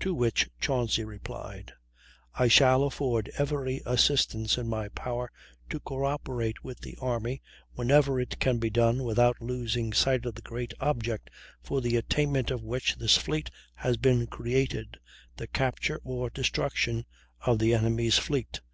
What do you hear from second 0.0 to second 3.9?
To which Chauncy replied: "I shall afford every